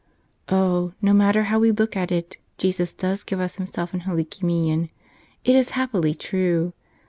Oh, 0.49 0.93
no 0.99 1.13
matter 1.13 1.43
how 1.43 1.59
we 1.59 1.69
look 1.69 1.95
at 1.95 2.11
it, 2.11 2.37
Jesus 2.57 2.91
does 2.91 3.21
give 3.21 3.39
us 3.39 3.57
Himself 3.57 3.93
in 3.93 3.99
Holy 3.99 4.25
Communion;— 4.25 4.89
it 5.45 5.55
is 5.55 5.69
happily 5.77 6.15
true! 6.15 6.73